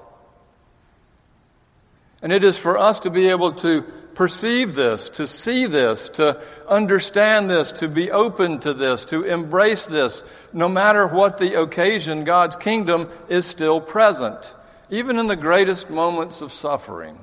And 2.21 2.33
it 2.33 2.43
is 2.43 2.59
for 2.59 2.77
us 2.77 2.99
to 3.01 3.11
be 3.11 3.29
able 3.29 3.53
to 3.53 3.83
perceive 4.15 4.75
this, 4.75 5.11
to 5.11 5.27
see 5.27 5.67
this, 5.67 6.09
to 6.09 6.43
understand 6.67 7.49
this, 7.49 7.71
to 7.73 7.89
be 7.89 8.11
open 8.11 8.59
to 8.61 8.75
this, 8.75 9.05
to 9.07 9.23
embrace 9.23 9.87
this. 9.87 10.25
No 10.53 10.69
matter 10.69 11.07
what 11.07 11.39
the 11.39 11.61
occasion, 11.61 12.25
God's 12.25 12.57
kingdom 12.57 13.09
is 13.29 13.47
still 13.47 13.81
present, 13.81 14.55
even 14.91 15.19
in 15.19 15.29
the 15.29 15.37
greatest 15.37 15.91
moments 15.91 16.41
of 16.41 16.53
suffering 16.53 17.19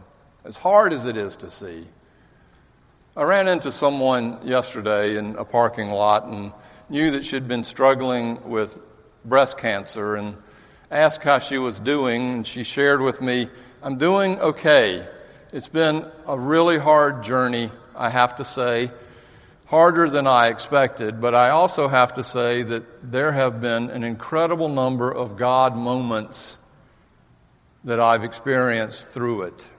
as 0.45 0.57
hard 0.57 0.93
as 0.93 1.05
it 1.05 1.17
is 1.17 1.35
to 1.37 1.49
see. 1.49 1.85
I 3.15 3.23
ran 3.23 3.47
into 3.47 3.71
someone 3.71 4.39
yesterday 4.43 5.17
in 5.17 5.35
a 5.35 5.45
parking 5.45 5.91
lot 5.91 6.25
and 6.25 6.51
knew 6.89 7.11
that 7.11 7.25
she'd 7.25 7.47
been 7.47 7.63
struggling 7.63 8.49
with 8.49 8.79
breast 9.23 9.57
cancer 9.57 10.15
and 10.15 10.35
asked 10.89 11.23
how 11.23 11.39
she 11.39 11.57
was 11.57 11.79
doing. 11.79 12.33
And 12.33 12.47
she 12.47 12.63
shared 12.63 13.01
with 13.01 13.21
me, 13.21 13.49
I'm 13.81 13.97
doing 13.97 14.39
okay. 14.39 15.07
It's 15.51 15.67
been 15.67 16.05
a 16.27 16.37
really 16.37 16.79
hard 16.79 17.23
journey, 17.23 17.69
I 17.95 18.09
have 18.09 18.35
to 18.37 18.45
say, 18.45 18.91
harder 19.65 20.09
than 20.09 20.27
I 20.27 20.47
expected, 20.47 21.21
but 21.21 21.35
I 21.35 21.49
also 21.49 21.87
have 21.87 22.15
to 22.15 22.23
say 22.23 22.63
that 22.63 23.11
there 23.11 23.31
have 23.31 23.61
been 23.61 23.89
an 23.91 24.03
incredible 24.03 24.69
number 24.69 25.11
of 25.11 25.37
God 25.37 25.75
moments 25.75 26.57
that 27.83 27.99
I've 27.99 28.23
experienced 28.23 29.09
through 29.11 29.43
it. 29.43 29.69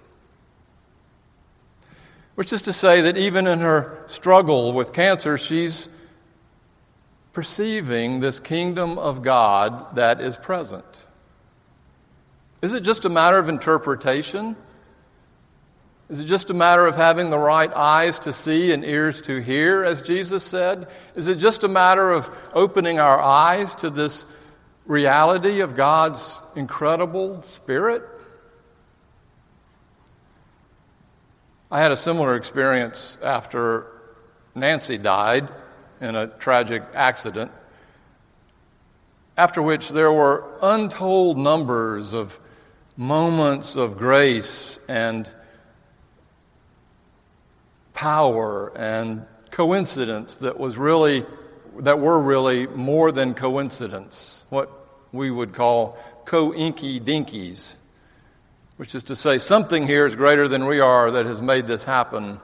Which 2.35 2.53
is 2.53 2.63
to 2.63 2.73
say 2.73 3.01
that 3.03 3.17
even 3.17 3.47
in 3.47 3.61
her 3.61 4.03
struggle 4.07 4.73
with 4.73 4.93
cancer, 4.93 5.39
she's 5.39 5.89
perceiving 7.33 8.21
this 8.21 8.41
kingdom 8.41 8.99
of 8.99 9.23
God 9.23 9.97
that 9.97 10.21
is 10.21 10.37
present. 10.37 11.07
Is 12.63 12.73
it 12.73 12.81
just 12.81 13.05
a 13.05 13.09
matter 13.09 13.39
of 13.39 13.49
interpretation? 13.49 14.57
Is 16.09 16.21
it 16.21 16.27
just 16.27 16.51
a 16.51 16.55
matter 16.55 16.87
of 16.87 16.97
having 16.97 17.31
the 17.31 17.39
right 17.39 17.73
eyes 17.73 18.19
to 18.21 18.33
see 18.33 18.73
and 18.73 18.85
ears 18.85 19.21
to 19.23 19.41
hear, 19.41 19.85
as 19.85 20.01
Jesus 20.01 20.45
said? 20.45 20.89
Is 21.15 21.29
it 21.29 21.37
just 21.37 21.65
a 21.65 21.69
matter 21.69 22.11
of 22.11 22.31
opening 22.53 22.99
our 23.01 23.21
eyes 23.21 23.75
to 23.77 23.91
this 23.91 24.27
reality 24.87 25.61
of 25.61 25.75
God's 25.75 26.41
incredible 26.55 27.43
Spirit? 27.43 28.03
I 31.75 31.81
had 31.81 31.91
a 31.91 31.97
similar 31.97 32.37
experience 32.37 33.19
after 33.21 33.89
Nancy 34.55 34.97
died 34.97 35.51
in 36.01 36.15
a 36.15 36.29
tragic 36.29 36.85
accident, 36.95 37.51
after 39.37 39.61
which 39.61 39.89
there 39.89 40.13
were 40.13 40.45
untold 40.63 41.37
numbers 41.37 42.15
of 42.15 42.39
moments 42.97 43.75
of 43.75 43.99
grace 43.99 44.79
and 44.87 45.29
power 47.93 48.73
and 48.77 49.27
coincidence 49.51 50.37
that 50.37 50.61
was 50.61 50.79
really 50.79 51.27
that 51.79 51.99
were 51.99 52.21
really 52.21 52.69
more 52.69 53.11
than 53.11 53.35
coincidence, 53.35 54.47
what 54.49 54.71
we 55.11 55.29
would 55.29 55.53
call 55.53 55.99
co-inky 56.25 57.01
dinkies, 57.01 57.79
which 58.77 58.95
is 58.95 59.05
to 59.05 59.17
say 59.17 59.39
something 59.39 59.87
here 59.87 60.07
is 60.07 60.17
greater 60.17 60.49
than 60.49 60.67
we 60.67 60.81
are 60.81 61.11
that 61.11 61.27
has 61.27 61.41
made 61.41 61.67
this 61.67 61.85
happen. 61.85 62.41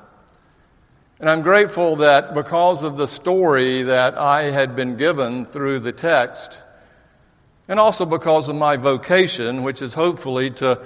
And 1.18 1.28
I'm 1.28 1.42
grateful 1.42 1.96
that 1.96 2.34
because 2.34 2.82
of 2.82 2.96
the 2.96 3.06
story 3.06 3.82
that 3.82 4.16
I 4.16 4.44
had 4.44 4.74
been 4.74 4.96
given 4.96 5.44
through 5.44 5.80
the 5.80 5.92
text, 5.92 6.62
and 7.68 7.78
also 7.78 8.06
because 8.06 8.48
of 8.48 8.56
my 8.56 8.76
vocation, 8.76 9.62
which 9.62 9.82
is 9.82 9.92
hopefully 9.94 10.50
to 10.52 10.80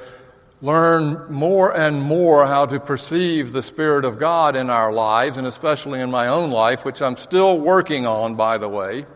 learn 0.60 1.30
more 1.30 1.76
and 1.76 2.02
more 2.02 2.46
how 2.46 2.64
to 2.66 2.80
perceive 2.80 3.52
the 3.52 3.62
Spirit 3.62 4.04
of 4.04 4.18
God 4.18 4.56
in 4.56 4.70
our 4.70 4.92
lives, 4.92 5.36
and 5.36 5.46
especially 5.46 6.00
in 6.00 6.10
my 6.10 6.26
own 6.26 6.50
life, 6.50 6.84
which 6.84 7.02
I'm 7.02 7.16
still 7.16 7.60
working 7.60 8.06
on, 8.06 8.34
by 8.34 8.58
the 8.58 8.68
way, 8.68 9.06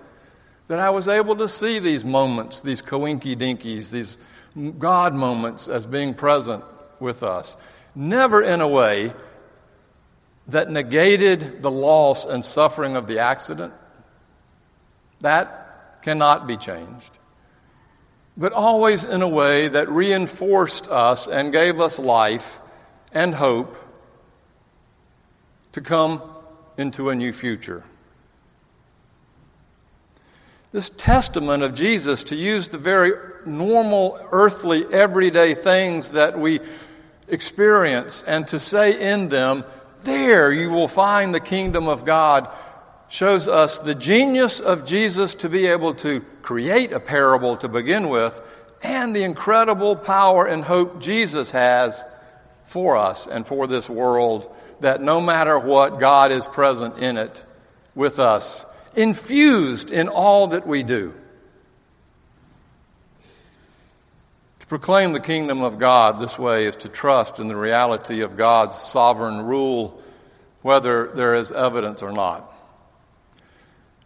that 0.68 0.78
I 0.78 0.90
was 0.90 1.08
able 1.08 1.36
to 1.36 1.48
see 1.48 1.78
these 1.78 2.04
moments, 2.04 2.60
these 2.60 2.82
coinky 2.82 3.34
dinkies, 3.34 3.90
these 3.90 4.18
God 4.78 5.14
moments 5.14 5.68
as 5.68 5.86
being 5.86 6.14
present 6.14 6.64
with 7.00 7.22
us. 7.22 7.56
Never 7.94 8.42
in 8.42 8.60
a 8.60 8.68
way 8.68 9.12
that 10.48 10.70
negated 10.70 11.62
the 11.62 11.70
loss 11.70 12.24
and 12.24 12.44
suffering 12.44 12.96
of 12.96 13.06
the 13.06 13.18
accident. 13.18 13.72
That 15.20 16.02
cannot 16.02 16.46
be 16.46 16.56
changed 16.56 17.10
but 18.38 18.52
always 18.52 19.04
in 19.04 19.20
a 19.20 19.28
way 19.28 19.66
that 19.66 19.90
reinforced 19.90 20.86
us 20.88 21.26
and 21.26 21.50
gave 21.50 21.80
us 21.80 21.98
life 21.98 22.60
and 23.12 23.34
hope 23.34 23.76
to 25.72 25.80
come 25.80 26.22
into 26.78 27.10
a 27.10 27.16
new 27.16 27.32
future. 27.32 27.82
This 30.70 30.90
testament 30.90 31.62
of 31.62 31.74
Jesus 31.74 32.24
to 32.24 32.34
use 32.34 32.68
the 32.68 32.78
very 32.78 33.12
normal, 33.46 34.18
earthly, 34.30 34.84
everyday 34.92 35.54
things 35.54 36.10
that 36.10 36.38
we 36.38 36.60
experience 37.26 38.22
and 38.22 38.46
to 38.48 38.58
say 38.58 39.12
in 39.12 39.28
them, 39.28 39.64
There 40.02 40.52
you 40.52 40.70
will 40.70 40.88
find 40.88 41.34
the 41.34 41.40
kingdom 41.40 41.88
of 41.88 42.04
God 42.04 42.48
shows 43.08 43.48
us 43.48 43.78
the 43.78 43.94
genius 43.94 44.60
of 44.60 44.84
Jesus 44.84 45.34
to 45.36 45.48
be 45.48 45.66
able 45.66 45.94
to 45.94 46.20
create 46.42 46.92
a 46.92 47.00
parable 47.00 47.56
to 47.56 47.68
begin 47.68 48.10
with, 48.10 48.38
and 48.82 49.16
the 49.16 49.24
incredible 49.24 49.96
power 49.96 50.46
and 50.46 50.62
hope 50.62 51.00
Jesus 51.00 51.50
has 51.50 52.04
for 52.64 52.96
us 52.96 53.26
and 53.26 53.46
for 53.46 53.66
this 53.66 53.88
world 53.88 54.54
that 54.80 55.00
no 55.00 55.20
matter 55.20 55.58
what, 55.58 55.98
God 55.98 56.30
is 56.30 56.46
present 56.46 56.98
in 56.98 57.16
it 57.16 57.42
with 57.94 58.18
us, 58.18 58.64
infused 58.98 59.90
in 59.90 60.08
all 60.08 60.48
that 60.48 60.66
we 60.66 60.82
do. 60.82 61.14
To 64.58 64.66
proclaim 64.66 65.12
the 65.12 65.20
kingdom 65.20 65.62
of 65.62 65.78
God 65.78 66.20
this 66.20 66.38
way 66.38 66.66
is 66.66 66.76
to 66.76 66.88
trust 66.88 67.38
in 67.38 67.48
the 67.48 67.56
reality 67.56 68.20
of 68.20 68.36
God's 68.36 68.76
sovereign 68.76 69.42
rule, 69.42 70.02
whether 70.62 71.08
there 71.14 71.34
is 71.34 71.52
evidence 71.52 72.02
or 72.02 72.12
not 72.12 72.52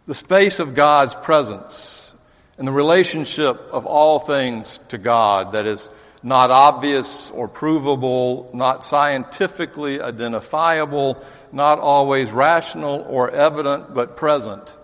the 0.05 0.15
space 0.15 0.59
of 0.59 0.75
God's 0.75 1.15
presence 1.15 2.13
and 2.57 2.67
the 2.67 2.71
relationship 2.71 3.59
of 3.71 3.85
all 3.85 4.19
things 4.19 4.79
to 4.89 4.97
God 4.97 5.53
that 5.53 5.65
is 5.65 5.89
not 6.21 6.51
obvious 6.51 7.31
or 7.31 7.47
provable, 7.47 8.49
not 8.53 8.83
scientifically 8.83 10.01
identifiable, 10.01 11.23
not 11.51 11.79
always 11.79 12.31
rational 12.31 13.05
or 13.09 13.29
evident, 13.31 13.93
but 13.93 14.17
present 14.17 14.75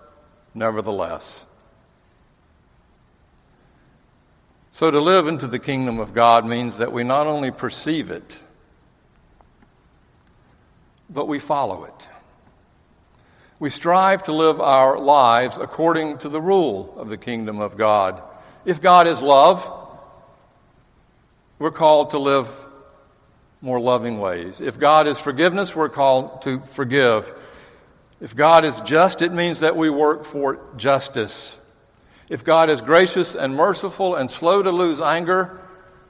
nevertheless. 0.54 1.46
So, 4.72 4.90
to 4.90 5.00
live 5.00 5.26
into 5.26 5.46
the 5.46 5.58
kingdom 5.58 5.98
of 5.98 6.14
God 6.14 6.46
means 6.46 6.78
that 6.78 6.92
we 6.92 7.02
not 7.02 7.26
only 7.26 7.50
perceive 7.50 8.10
it, 8.10 8.40
but 11.08 11.26
we 11.26 11.38
follow 11.38 11.84
it. 11.84 12.08
We 13.58 13.68
strive 13.68 14.22
to 14.22 14.32
live 14.32 14.60
our 14.60 14.98
lives 14.98 15.58
according 15.58 16.18
to 16.18 16.28
the 16.28 16.40
rule 16.40 16.94
of 16.96 17.10
the 17.10 17.18
kingdom 17.18 17.60
of 17.60 17.76
God. 17.76 18.22
If 18.64 18.80
God 18.80 19.06
is 19.06 19.20
love, 19.20 19.70
we're 21.58 21.70
called 21.70 22.10
to 22.10 22.18
live 22.18 22.48
more 23.60 23.78
loving 23.78 24.18
ways. 24.18 24.62
If 24.62 24.78
God 24.78 25.06
is 25.06 25.18
forgiveness, 25.18 25.76
we're 25.76 25.90
called 25.90 26.42
to 26.42 26.60
forgive. 26.60 27.34
If 28.20 28.36
God 28.36 28.64
is 28.64 28.80
just, 28.82 29.22
it 29.22 29.32
means 29.32 29.60
that 29.60 29.76
we 29.76 29.88
work 29.88 30.24
for 30.24 30.60
justice. 30.76 31.56
If 32.28 32.44
God 32.44 32.70
is 32.70 32.80
gracious 32.80 33.34
and 33.34 33.54
merciful 33.54 34.14
and 34.14 34.30
slow 34.30 34.62
to 34.62 34.70
lose 34.70 35.00
anger, 35.00 35.58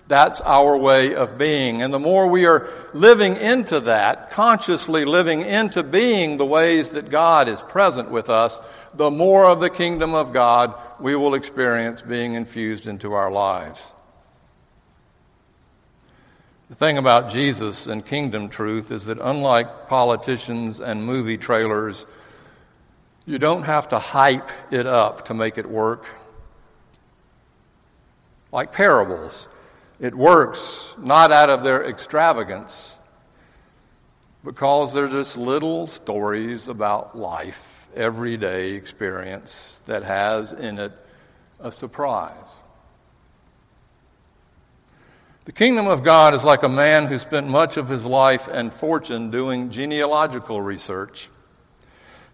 that's 0.08 0.40
our 0.40 0.76
way 0.76 1.14
of 1.14 1.38
being. 1.38 1.82
And 1.82 1.94
the 1.94 2.00
more 2.00 2.26
we 2.26 2.44
are 2.44 2.68
living 2.92 3.36
into 3.36 3.78
that, 3.80 4.30
consciously 4.30 5.04
living 5.04 5.42
into 5.42 5.84
being 5.84 6.36
the 6.36 6.44
ways 6.44 6.90
that 6.90 7.10
God 7.10 7.48
is 7.48 7.60
present 7.60 8.10
with 8.10 8.28
us, 8.28 8.60
the 8.92 9.10
more 9.10 9.46
of 9.46 9.60
the 9.60 9.70
kingdom 9.70 10.14
of 10.14 10.32
God 10.32 10.74
we 10.98 11.14
will 11.14 11.34
experience 11.34 12.02
being 12.02 12.34
infused 12.34 12.88
into 12.88 13.12
our 13.12 13.30
lives. 13.30 13.94
The 16.70 16.76
thing 16.76 16.98
about 16.98 17.30
Jesus 17.30 17.88
and 17.88 18.06
kingdom 18.06 18.48
truth 18.48 18.92
is 18.92 19.06
that 19.06 19.18
unlike 19.20 19.88
politicians 19.88 20.78
and 20.78 21.04
movie 21.04 21.36
trailers, 21.36 22.06
you 23.26 23.40
don't 23.40 23.64
have 23.64 23.88
to 23.88 23.98
hype 23.98 24.48
it 24.70 24.86
up 24.86 25.24
to 25.24 25.34
make 25.34 25.58
it 25.58 25.68
work. 25.68 26.06
Like 28.52 28.70
parables. 28.70 29.48
It 29.98 30.14
works 30.14 30.94
not 30.96 31.32
out 31.32 31.50
of 31.50 31.64
their 31.64 31.84
extravagance, 31.84 32.96
because 34.44 34.94
they're 34.94 35.08
just 35.08 35.36
little 35.36 35.88
stories 35.88 36.68
about 36.68 37.18
life, 37.18 37.88
everyday 37.96 38.74
experience 38.74 39.82
that 39.86 40.04
has 40.04 40.52
in 40.52 40.78
it 40.78 40.92
a 41.58 41.72
surprise. 41.72 42.60
The 45.46 45.52
kingdom 45.52 45.86
of 45.86 46.02
God 46.02 46.34
is 46.34 46.44
like 46.44 46.62
a 46.62 46.68
man 46.68 47.06
who 47.06 47.18
spent 47.18 47.48
much 47.48 47.78
of 47.78 47.88
his 47.88 48.04
life 48.04 48.46
and 48.46 48.72
fortune 48.72 49.30
doing 49.30 49.70
genealogical 49.70 50.60
research. 50.60 51.30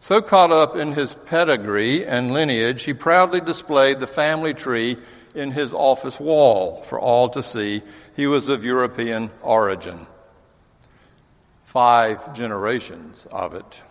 So 0.00 0.20
caught 0.20 0.50
up 0.50 0.74
in 0.74 0.92
his 0.92 1.14
pedigree 1.14 2.04
and 2.04 2.32
lineage, 2.32 2.82
he 2.82 2.94
proudly 2.94 3.40
displayed 3.40 4.00
the 4.00 4.08
family 4.08 4.54
tree 4.54 4.96
in 5.36 5.52
his 5.52 5.72
office 5.72 6.18
wall 6.18 6.82
for 6.82 6.98
all 6.98 7.28
to 7.28 7.42
see. 7.42 7.82
He 8.16 8.26
was 8.26 8.48
of 8.48 8.64
European 8.64 9.30
origin. 9.40 10.06
Five 11.64 12.34
generations 12.34 13.26
of 13.30 13.54
it. 13.54 13.82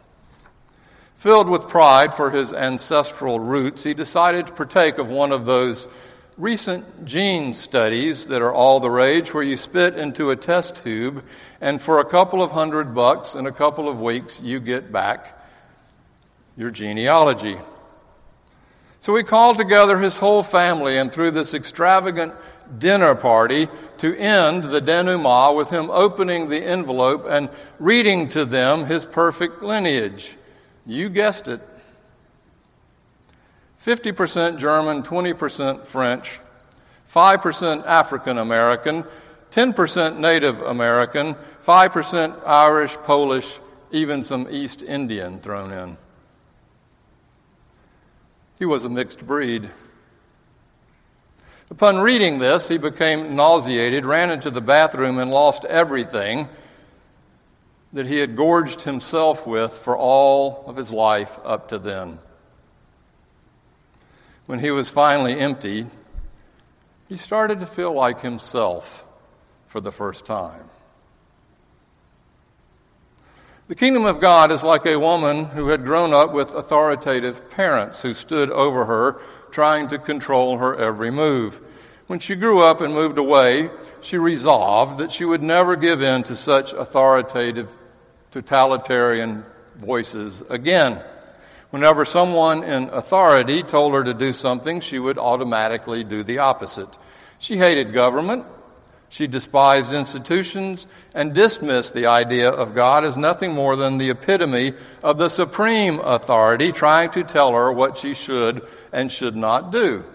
Filled 1.15 1.47
with 1.47 1.69
pride 1.69 2.13
for 2.13 2.31
his 2.31 2.51
ancestral 2.51 3.39
roots, 3.39 3.83
he 3.83 3.93
decided 3.93 4.47
to 4.47 4.53
partake 4.53 4.97
of 4.97 5.09
one 5.09 5.31
of 5.31 5.45
those 5.45 5.87
recent 6.37 7.05
gene 7.05 7.53
studies 7.53 8.27
that 8.27 8.41
are 8.41 8.53
all 8.53 8.79
the 8.79 8.89
rage, 8.89 9.33
where 9.33 9.43
you 9.43 9.57
spit 9.57 9.95
into 9.95 10.31
a 10.31 10.35
test 10.35 10.83
tube, 10.83 11.23
and 11.61 11.81
for 11.81 11.99
a 11.99 12.05
couple 12.05 12.41
of 12.41 12.51
hundred 12.51 12.93
bucks 12.93 13.35
in 13.35 13.45
a 13.45 13.51
couple 13.51 13.87
of 13.87 14.01
weeks, 14.01 14.39
you 14.41 14.59
get 14.59 14.91
back 14.91 15.39
your 16.57 16.69
genealogy. 16.71 17.57
So 18.99 19.15
he 19.15 19.23
called 19.23 19.57
together 19.57 19.99
his 19.99 20.17
whole 20.17 20.43
family, 20.43 20.97
and 20.97 21.11
through 21.11 21.31
this 21.31 21.53
extravagant 21.53 22.33
dinner 22.77 23.15
party, 23.15 23.67
to 23.99 24.17
end 24.17 24.63
the 24.63 24.81
denouement 24.81 25.55
with 25.55 25.69
him 25.69 25.89
opening 25.89 26.49
the 26.49 26.61
envelope 26.61 27.25
and 27.29 27.49
reading 27.79 28.27
to 28.29 28.45
them 28.45 28.85
his 28.85 29.05
perfect 29.05 29.61
lineage. 29.61 30.35
You 30.85 31.09
guessed 31.09 31.47
it 31.47 31.61
50% 33.85 34.57
German, 34.57 35.03
20% 35.03 35.85
French, 35.85 36.39
5% 37.13 37.85
African 37.85 38.39
American, 38.39 39.03
10% 39.51 40.17
Native 40.17 40.59
American, 40.61 41.35
5% 41.63 42.47
Irish, 42.47 42.95
Polish, 42.97 43.59
even 43.91 44.23
some 44.23 44.47
East 44.49 44.81
Indian 44.81 45.37
thrown 45.39 45.71
in. 45.71 45.97
He 48.57 48.65
was 48.65 48.85
a 48.85 48.89
mixed 48.89 49.25
breed. 49.27 49.69
Upon 51.69 51.99
reading 51.99 52.39
this, 52.39 52.67
he 52.67 52.79
became 52.79 53.35
nauseated, 53.35 54.03
ran 54.03 54.31
into 54.31 54.49
the 54.49 54.61
bathroom, 54.61 55.19
and 55.19 55.29
lost 55.29 55.63
everything 55.65 56.49
that 57.93 58.07
he 58.07 58.17
had 58.17 58.35
gorged 58.35 58.81
himself 58.81 59.45
with 59.45 59.73
for 59.73 59.95
all 59.95 60.63
of 60.65 60.75
his 60.75 60.91
life 60.91 61.39
up 61.45 61.67
to 61.67 61.77
then. 61.77 62.17
When 64.45 64.59
he 64.59 64.71
was 64.71 64.89
finally 64.89 65.39
empty, 65.39 65.87
he 67.07 67.17
started 67.17 67.59
to 67.59 67.65
feel 67.65 67.93
like 67.93 68.21
himself 68.21 69.05
for 69.67 69.81
the 69.81 69.91
first 69.91 70.25
time. 70.25 70.69
The 73.67 73.75
kingdom 73.75 74.05
of 74.05 74.19
God 74.19 74.51
is 74.51 74.61
like 74.61 74.85
a 74.85 74.99
woman 74.99 75.45
who 75.45 75.69
had 75.69 75.85
grown 75.85 76.13
up 76.13 76.31
with 76.31 76.53
authoritative 76.53 77.49
parents 77.49 78.03
who 78.03 78.13
stood 78.13 78.51
over 78.51 78.85
her, 78.85 79.19
trying 79.49 79.87
to 79.87 79.97
control 79.97 80.59
her 80.59 80.75
every 80.75 81.09
move. 81.09 81.59
When 82.05 82.19
she 82.19 82.35
grew 82.35 82.61
up 82.61 82.81
and 82.81 82.93
moved 82.93 83.17
away, 83.17 83.71
she 84.01 84.19
resolved 84.19 84.99
that 84.99 85.11
she 85.11 85.25
would 85.25 85.41
never 85.41 85.75
give 85.75 86.03
in 86.03 86.21
to 86.23 86.35
such 86.35 86.73
authoritative, 86.73 87.75
totalitarian 88.29 89.43
voices 89.75 90.43
again. 90.49 91.01
Whenever 91.75 92.05
someone 92.05 92.63
in 92.63 92.87
authority 92.93 93.61
told 93.61 93.93
her 93.93 94.01
to 94.01 94.13
do 94.13 94.31
something, 94.31 94.79
she 94.79 94.97
would 94.97 95.17
automatically 95.17 96.05
do 96.05 96.23
the 96.23 96.37
opposite. 96.37 96.97
She 97.37 97.57
hated 97.57 97.91
government, 97.91 98.45
she 99.09 99.27
despised 99.27 99.91
institutions, 99.91 100.87
and 101.13 101.33
dismissed 101.33 101.93
the 101.93 102.05
idea 102.05 102.49
of 102.49 102.73
God 102.73 103.03
as 103.03 103.17
nothing 103.17 103.53
more 103.53 103.75
than 103.75 103.97
the 103.97 104.09
epitome 104.09 104.71
of 105.03 105.17
the 105.17 105.27
supreme 105.27 105.99
authority 105.99 106.71
trying 106.71 107.11
to 107.11 107.25
tell 107.25 107.51
her 107.51 107.69
what 107.73 107.97
she 107.97 108.13
should 108.13 108.65
and 108.93 109.11
should 109.11 109.35
not 109.35 109.69
do. 109.69 110.05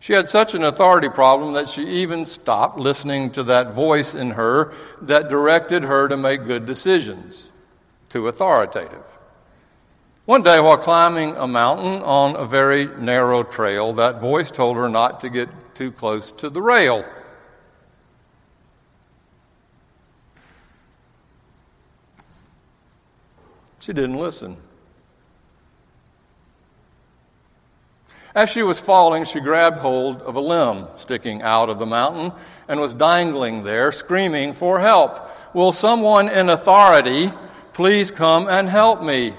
She 0.00 0.14
had 0.14 0.30
such 0.30 0.54
an 0.54 0.64
authority 0.64 1.10
problem 1.10 1.52
that 1.52 1.68
she 1.68 1.82
even 1.82 2.24
stopped 2.24 2.78
listening 2.78 3.32
to 3.32 3.42
that 3.42 3.72
voice 3.72 4.14
in 4.14 4.30
her 4.30 4.72
that 5.02 5.28
directed 5.28 5.82
her 5.82 6.08
to 6.08 6.16
make 6.16 6.46
good 6.46 6.64
decisions, 6.64 7.50
too 8.08 8.28
authoritative. 8.28 9.15
One 10.26 10.42
day, 10.42 10.58
while 10.58 10.76
climbing 10.76 11.36
a 11.36 11.46
mountain 11.46 12.02
on 12.02 12.34
a 12.34 12.44
very 12.44 12.86
narrow 12.86 13.44
trail, 13.44 13.92
that 13.92 14.20
voice 14.20 14.50
told 14.50 14.76
her 14.76 14.88
not 14.88 15.20
to 15.20 15.30
get 15.30 15.48
too 15.76 15.92
close 15.92 16.32
to 16.32 16.50
the 16.50 16.60
rail. 16.60 17.04
She 23.78 23.92
didn't 23.92 24.16
listen. 24.16 24.56
As 28.34 28.50
she 28.50 28.64
was 28.64 28.80
falling, 28.80 29.24
she 29.24 29.38
grabbed 29.38 29.78
hold 29.78 30.22
of 30.22 30.34
a 30.34 30.40
limb 30.40 30.88
sticking 30.96 31.40
out 31.42 31.70
of 31.70 31.78
the 31.78 31.86
mountain 31.86 32.32
and 32.66 32.80
was 32.80 32.94
dangling 32.94 33.62
there, 33.62 33.92
screaming 33.92 34.54
for 34.54 34.80
help. 34.80 35.30
Will 35.54 35.70
someone 35.70 36.28
in 36.28 36.48
authority 36.48 37.30
please 37.74 38.10
come 38.10 38.48
and 38.48 38.68
help 38.68 39.04
me? 39.04 39.34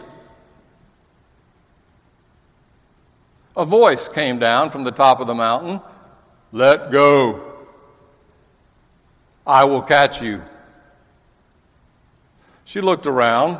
A 3.57 3.65
voice 3.65 4.07
came 4.07 4.37
down 4.37 4.69
from 4.69 4.83
the 4.83 4.91
top 4.91 5.19
of 5.19 5.25
the 5.25 5.33
mountain 5.33 5.81
Let 6.51 6.91
go. 6.91 7.43
I 9.45 9.63
will 9.63 9.81
catch 9.81 10.21
you. 10.21 10.43
She 12.65 12.81
looked 12.81 13.07
around. 13.07 13.57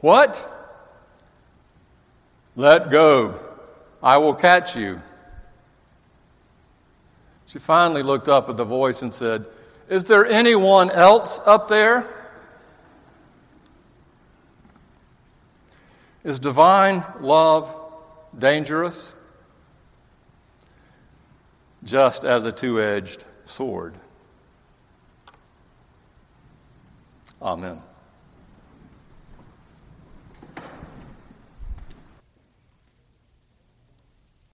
What? 0.00 0.52
Let 2.54 2.90
go. 2.90 3.40
I 4.02 4.18
will 4.18 4.34
catch 4.34 4.76
you. 4.76 5.02
She 7.46 7.58
finally 7.58 8.02
looked 8.02 8.28
up 8.28 8.48
at 8.48 8.56
the 8.56 8.64
voice 8.64 9.02
and 9.02 9.12
said, 9.12 9.46
Is 9.88 10.04
there 10.04 10.26
anyone 10.26 10.90
else 10.90 11.40
up 11.44 11.68
there? 11.68 12.06
Is 16.26 16.40
divine 16.40 17.04
love 17.20 17.72
dangerous? 18.36 19.14
Just 21.84 22.24
as 22.24 22.44
a 22.44 22.50
two 22.50 22.82
edged 22.82 23.24
sword. 23.44 23.94
Amen. 27.40 27.80